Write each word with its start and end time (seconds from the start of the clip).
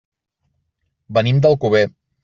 Venim 1.19 1.45
d'Alcover. 1.47 1.87